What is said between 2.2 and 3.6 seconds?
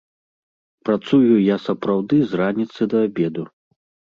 з раніцы да абеду.